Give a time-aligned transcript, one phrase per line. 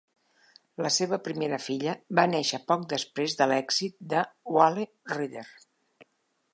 [0.85, 4.27] La seva primera filla va néixer poc després de l'èxit de
[4.57, 5.49] "Whale Rider".